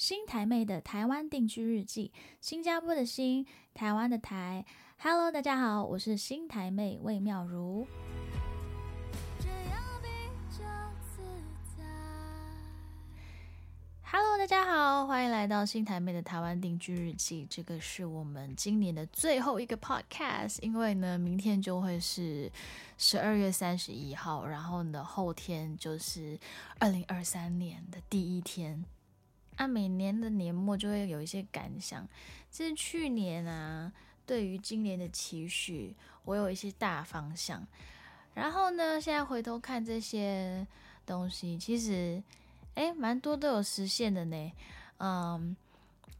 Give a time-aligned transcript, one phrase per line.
[0.00, 4.64] 新台妹的台湾定居日记，新加坡的新，台湾的台。
[4.96, 7.86] Hello，大家好，我是新台妹魏妙如。
[14.00, 17.46] Hello，大家好，欢迎来到新台妹的台湾定居日记。
[17.50, 22.50] 这个是我们今年的最后一个 Podcast，因为呢，明天就会是
[22.96, 26.40] 十二月三十一号，然后呢，后天就是
[26.78, 28.82] 二零二三年的第一天。
[29.60, 32.08] 啊，每年的年末就会有一些感想。
[32.50, 33.92] 其实去年啊，
[34.24, 37.62] 对于今年的期许，我有一些大方向。
[38.32, 40.66] 然后呢，现在回头看这些
[41.04, 42.22] 东西，其实
[42.74, 44.52] 哎，蛮多都有实现的呢。
[44.96, 45.54] 嗯，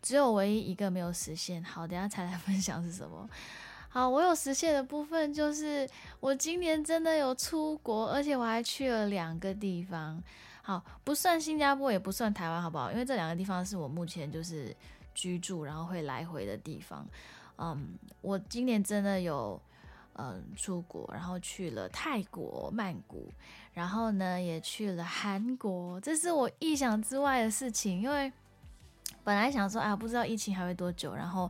[0.00, 1.62] 只有唯一一个没有实现。
[1.62, 3.28] 好，等下才来分享是什么。
[3.90, 5.86] 好，我有实现的部分就是
[6.20, 10.22] 我今年真的有出国，而且我还去了两个地方。
[10.66, 12.90] 好，不算新加坡，也不算台湾，好不好？
[12.90, 14.74] 因为这两个地方是我目前就是
[15.14, 17.06] 居住，然后会来回的地方。
[17.56, 19.62] 嗯，我今年真的有
[20.14, 23.32] 嗯出国，然后去了泰国曼谷，
[23.72, 28.02] 然后呢也去了韩国，这是我意想之外的事情。
[28.02, 28.32] 因为
[29.22, 31.48] 本来想说啊，不知道疫情还会多久，然后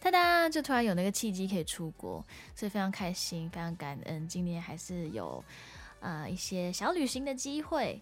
[0.00, 4.26] 哒哒就突然有那个契机可以出国，所以非常开心，非常感恩。
[4.26, 5.44] 今年还是有
[6.00, 8.00] 啊一些小旅行的机会。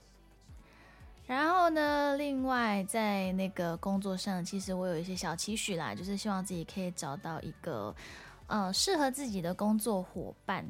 [1.33, 2.15] 然后呢？
[2.19, 7.95] 另外，在那个工作上，其实我有一些小期许啦，就是希望自己可以找到一个，
[8.49, 10.63] 呃，适合自己的工作伙伴。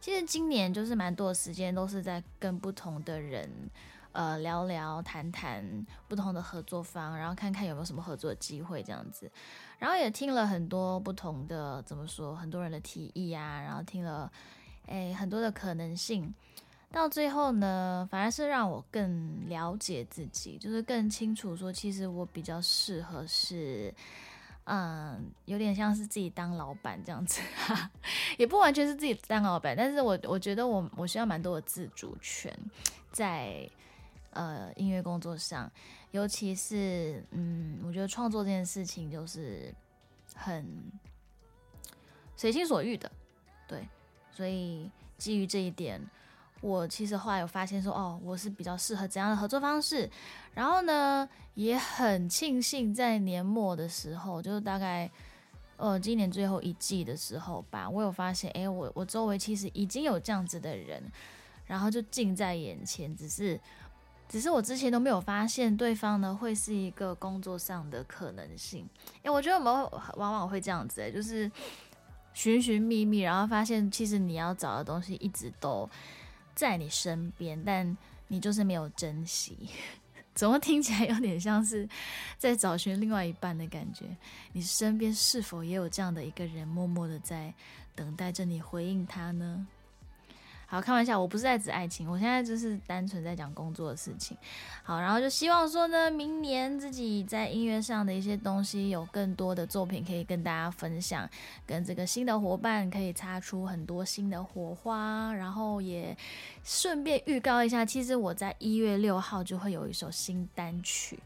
[0.00, 3.46] 其实今年就是蛮多的时间都是在跟不同的人，
[4.12, 9.30] 呃，聊聊、谈谈不同的合作方，然后看看有没有什么合作机会这样子。
[9.78, 14.32] 然后也听了很多不同的，怎么说，很多人的提议啊，然后听了，
[14.86, 16.32] 诶，很多的可能性。
[16.92, 23.92] 到最后呢，反而是让我更了解自己，就是更清楚说，其实我比较适合是，
[24.64, 27.42] 嗯，有点像是自己当老板这样子，
[28.38, 32.56] 也不完全是自己当老板，但是我我觉得我我需要蛮多的自主权，
[33.12, 33.68] 在
[34.30, 35.70] 呃音乐工作上，
[36.12, 39.74] 尤其是嗯，我觉得创作这件事情就是
[40.34, 40.64] 很
[42.36, 43.10] 随心所欲的，
[43.68, 43.86] 对，
[44.32, 46.00] 所以基于这一点。
[46.62, 50.08] 我其实后来有发现说，哦，我是比较适合怎样的合作方式。
[50.54, 55.08] 然后呢，也很庆幸在年末的时候，就是大概
[55.76, 61.02] 呃今年最后一季的时候吧，我有发现，哎，我我周围其实已经有这样子的人，
[61.66, 63.60] 然后就近在眼前，只是
[64.26, 68.88] 只是我之前都没有发现对方呢会是一个工作上的可能性。
[69.22, 71.52] 哎，我觉得我们往往会这样子，就是
[72.32, 75.88] 寻寻觅觅，然后发现其实你要找的东西一直都。
[76.56, 77.96] 在你身边，但
[78.28, 79.68] 你就是没有珍惜，
[80.34, 81.88] 怎么听起来有点像是
[82.38, 84.06] 在找寻另外一半的感觉？
[84.52, 87.54] 你身边是否也有这样的一个人，默默的在
[87.94, 89.66] 等待着你回应他呢？
[90.68, 94.36] 好，开玩笑，我不是在指爱情，我现在就是单纯在讲工作的事情。
[94.82, 101.28] 好，然后就希望说呢，明年自己在音乐上的一些东西有更多的作品可以跟大家分享，
[101.64, 106.16] 跟这个新的伙伴可以擦出很多新的火花，然后也
[106.64, 111.18] 顺便预告一下，其实我在一月六号就会有一首新单曲。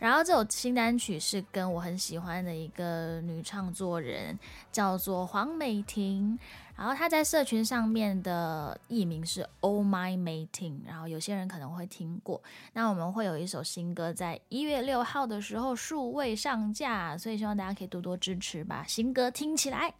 [0.00, 4.36] 然后这首新单曲是跟我很喜欢的一个女创作人，
[4.72, 6.38] 叫做黄美婷。
[6.80, 12.42] 然后他在社群上面的艺名是 Oh My Mating，然后有些人可能会听过。
[12.72, 19.92] 那我们会有一首新歌在一月六号的时候数位上架，所以希望大家可以多多支持，把新歌听起来。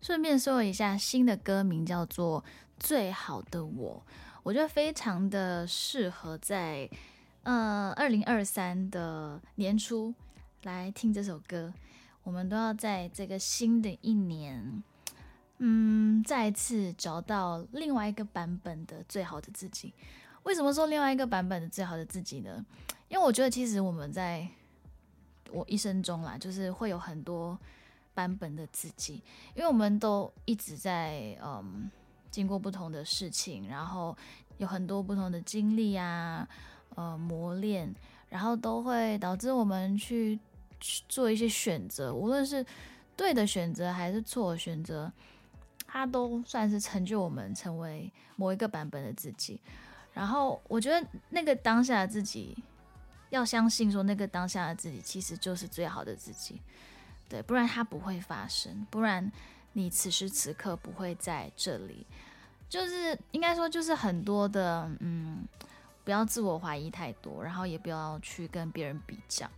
[0.00, 2.40] 顺便说一下，新的歌名叫做
[2.78, 4.02] 《最好的我》，
[4.42, 6.88] 我觉得非常的适合在。
[7.42, 10.12] 呃，二零二三的年初
[10.62, 11.72] 来听这首歌，
[12.24, 14.82] 我们都要在这个新的一年，
[15.58, 19.92] 嗯，再次找到另外一个版本的最好的自己。
[20.42, 22.64] 为什么说另外一个版本的最好的自己呢？
[23.08, 24.46] 因为我觉得其实我们在
[25.50, 27.58] 我一生中啦，就是会有很多
[28.14, 29.22] 版本的自己，
[29.54, 31.90] 因为我们都一直在嗯
[32.30, 34.16] 经过不同的事情，然后
[34.58, 36.48] 有很多不同的经历啊。
[36.94, 37.94] 呃，磨练，
[38.30, 40.38] 然后都会导致我们去
[40.80, 42.64] 做一些选择，无论是
[43.14, 45.12] 对的选择还是错的选择，
[45.96, 49.60] 它都算是成就我们成为某一个版本的自己。
[50.12, 52.56] 然后我觉得那个当下的自己，
[53.30, 56.60] 要相信说那个当下的自己其实就是最好的自己，
[57.28, 59.32] 对，不然它不会发生，不然
[59.72, 62.06] 你此时此刻不会在这里，
[62.68, 65.46] 就是应该说就是很多的，嗯。
[66.04, 69.50] 不要自我怀疑太多，然后也不要去跟别人比较，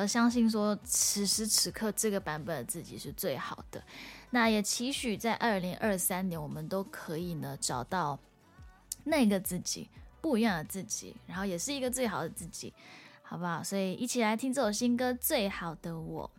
[0.00, 3.82] 而相信说此时此刻这个版本的自己是最好的。
[4.30, 8.18] 那也期许在二零二三年，我们都可以呢找到
[9.04, 9.90] 那个自己，
[10.22, 12.72] 不一样的自己，然后也是一个最好的自己，
[13.22, 13.62] 好不好？
[13.62, 16.30] 所以一起来听这首新歌《最好的我》。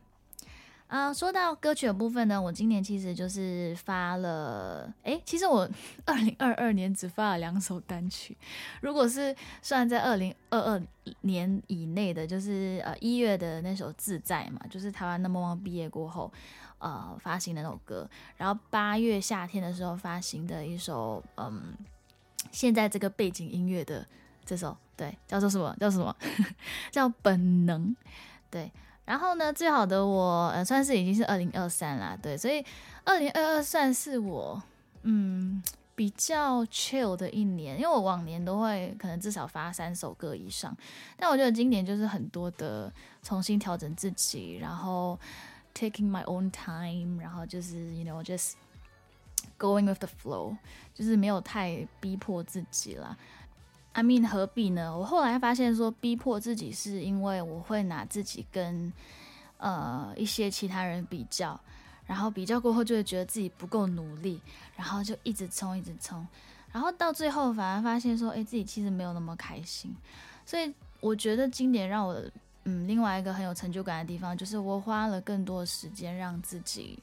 [0.92, 5.62] 啊，说到歌曲的部分呢，我今年其实就是发了，诶，其实我
[6.04, 8.38] 二零二二年只发了两首单曲。
[8.82, 10.82] 如果是算在二零二二
[11.22, 16.30] 年以内的，就是呃一月的那首《自在》嘛，就是台湾的梦梦毕业过后，
[16.80, 18.06] 呃发行的那首歌。
[18.36, 21.74] 然后八月夏天的时候发行的一首，嗯，
[22.52, 24.06] 现在这个背景音乐的
[24.44, 25.74] 这首，对，叫做什么？
[25.80, 26.14] 叫什么？
[26.92, 27.96] 叫本能，
[28.50, 28.70] 对。
[29.12, 32.64] 然后呢，最好的我，呃，算是已经是二零二三啦，对，所以
[33.04, 34.64] 二零二二算是我，
[35.02, 35.62] 嗯，
[35.94, 40.74] 比较 chill 的一年，因为我往年都会可能至少发三首歌以上，
[41.18, 42.90] 但我觉得今年就是很多的
[43.22, 45.20] 重新调整自己，然后
[45.76, 48.54] taking my own time，然后就是 you know just
[49.60, 50.56] going with the flow，
[50.94, 53.18] 就是没有太逼迫自己了。
[53.94, 54.98] I mean 何必呢？
[54.98, 58.92] 我后来发现说，逼迫自己是因为我会拿自己跟
[59.58, 61.60] 呃一些其他人比较，
[62.06, 64.40] 然后比较过后就会觉得自己不够努力，
[64.78, 66.26] 然后就一直冲一直冲，
[66.72, 69.94] 然后到最后反而发现说，哎，自己其实没有那么开心。
[70.46, 72.16] 所以我觉得今年让我
[72.64, 76.98] 嗯另外一个很有成就感的地方，就是我花了更多的时间让自己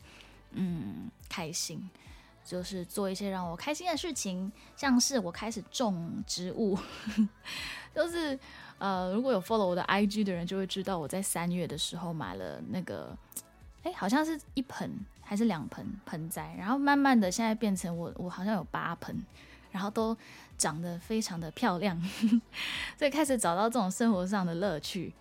[0.52, 1.88] 嗯开心。
[2.48, 6.78] 就是做一些让我开心的事情，像是我开始种植物，
[7.94, 8.38] 就是
[8.78, 13.14] 呃，如果有 follow 我的 IG 的人就会知道，我在三月的时候买了那个，
[13.82, 14.90] 哎，好像是一盆
[15.20, 19.22] 还是两盆盆栽，然后慢慢的现在变成我我好像有八盆，
[19.70, 20.16] 然后都
[20.56, 22.00] 长得非常的漂亮，
[22.96, 25.12] 所以开始找到这种生活上的乐趣，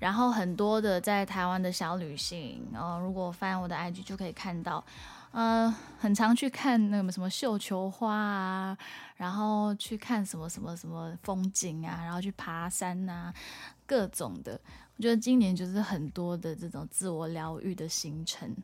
[0.00, 4.84] 然后很多的在台湾的小旅行，然后如果翻我的 IG 就可以看到。
[5.32, 8.76] 呃，很常去看那个什么绣球花啊，
[9.16, 13.32] 然后去看什么什么什么风景啊，然后去爬山呐，
[13.86, 14.60] 各种的。
[14.98, 18.54] 我觉得今年就是很多的这种自我疗愈的行程。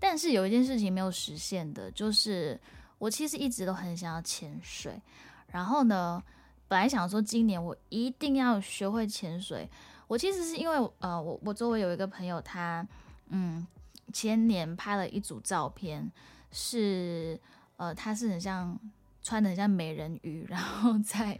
[0.00, 2.60] 但是有一件事情没有实现的，就是
[2.98, 5.00] 我其实一直都很想要潜水。
[5.46, 6.20] 然后呢，
[6.66, 9.68] 本来想说今年我一定要学会潜水。
[10.08, 12.84] 我其实是因为呃，我我周围有一个朋友，他
[13.28, 13.64] 嗯。
[14.12, 16.10] 前年拍了一组照片，
[16.50, 17.38] 是
[17.76, 18.78] 呃，他是很像
[19.22, 21.38] 穿的很像美人鱼，然后在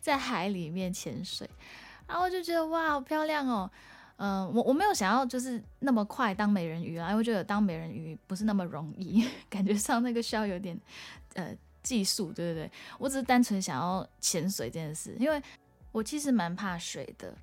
[0.00, 1.48] 在海里面潜水，
[2.06, 3.70] 然后我就觉得哇，好漂亮哦。
[4.18, 10.78] 嗯，我我没有想要就是那么快当美人鱼啊，因为我觉得当美人鱼不是那么容易， 感觉上那个需要有点
[11.34, 12.72] 呃技术，对对对。
[12.98, 15.42] 我只是单纯想要潜水这件事，因为
[15.92, 17.34] 我其实蛮怕水的。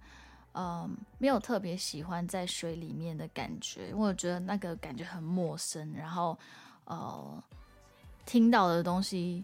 [0.55, 6.37] 嗯，没有特别喜欢在水里面的感觉，因为我觉得那个感觉很陌生，然后
[6.85, 7.43] 呃，
[8.23, 9.43] 听到的东西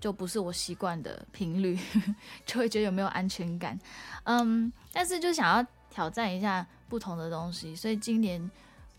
[0.00, 1.78] 就不是我习惯的频率，
[2.46, 3.78] 就会觉得有没有安全感。
[4.22, 8.50] 嗯，但是就想要挑战一下不同的东西，所以今年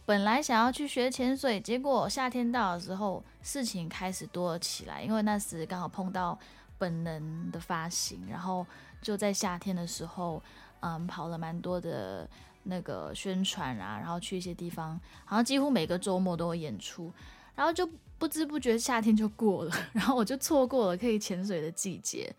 [0.06, 6.38] 本来想要去学潜水，结果夏天到的时候事情开始多了起来，因为那时刚好碰到
[6.78, 8.64] 本能的发行，然后
[9.02, 10.40] 就在夏天的时候。
[10.86, 12.30] 嗯，跑了蛮多的
[12.62, 17.12] 那个宣传啊，然后去一些地方，好像几乎每个周末都有演出，
[17.56, 17.90] 然后就
[18.20, 22.32] 不知不觉夏天就过了， 然后我就错过了可以潜水的季节，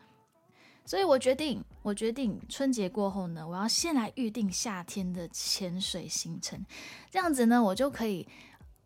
[0.84, 6.64] 所以我决定，我决定春节过后呢，我要先来预定夏天的潜水行程，
[7.10, 8.24] 这样子呢，我就可以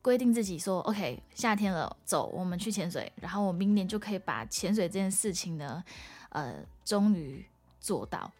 [0.00, 5.84] 规定自己说，OK，夏天了，走，我们去潜水，然后我明年就可以把潜水这件事情呢，
[6.30, 7.44] 呃，终于
[7.78, 8.32] 做到。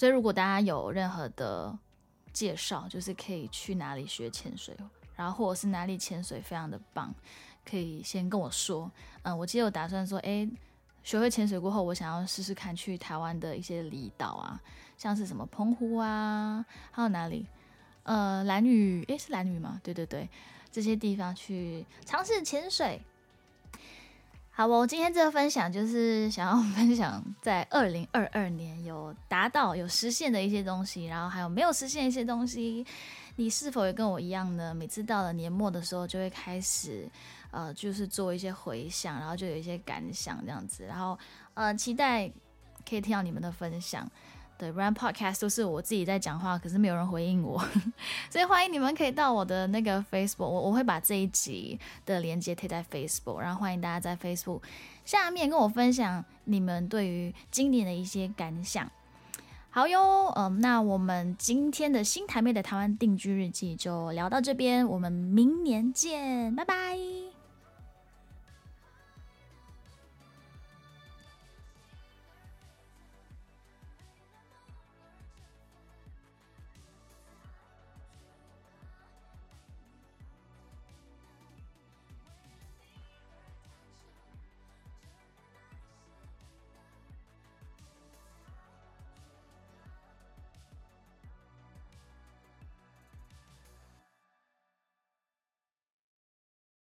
[0.00, 1.78] 所以，如果大家有任何的
[2.32, 4.74] 介绍，就是可以去哪里学潜水，
[5.14, 7.14] 然后或者是哪里潜水非常的棒，
[7.68, 8.90] 可以先跟我说。
[9.24, 10.48] 嗯，我其实有打算说，诶，
[11.02, 14.58] 学会潜水过后，我想要试试看去台湾的一些离岛啊，
[14.96, 17.46] 像是什么澎湖啊，还有哪里？
[18.04, 19.78] 呃，蓝屿，诶，是蓝屿吗？
[19.84, 20.26] 对对对，
[20.72, 22.98] 这些地方去尝试潜水。
[24.52, 32.84] 好，我今天这个分享就是想要 分享在二零二二年有达到、有实现的一些东西，然后还有没有实现一些东西。
[33.36, 34.74] 你是否也跟我一样呢？
[34.74, 37.08] 每次到了年末的时候，就会开始
[37.52, 41.18] 呃，就是做一些回想，然后就有一些感想这样子，然后
[41.54, 42.30] 呃，期待
[42.86, 44.06] 可以听到你们的分享。
[44.60, 47.58] 对，不然 podcast 都是我自己在讲话，可是没有人回应我，
[48.28, 54.60] 所以欢迎你们可以到我的那个 Facebook，我我会把这一集的链接贴在 Facebook，然后欢迎大家在 Facebook
[55.06, 58.86] 下面跟我分享你们对于今年的一些感想。
[59.70, 67.09] 好哟，嗯，那我们今天的新台妹的台湾定居日记就聊到这边，我们明年见，拜拜。